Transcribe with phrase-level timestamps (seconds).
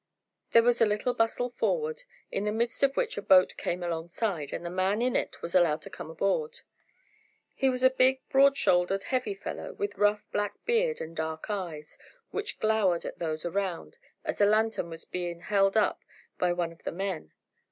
[0.49, 3.87] There was a little bustle forward, in the midst of which a boat came up
[3.91, 6.61] alongside, and the man in it was allowed to come on board.
[7.53, 11.99] He was a big, broad shouldered, heavy fellow, with rough black beard and dark eyes,
[12.31, 15.05] which glowered at those around as a lanthorn was
[15.43, 16.03] held up
[16.39, 17.31] by one of the men.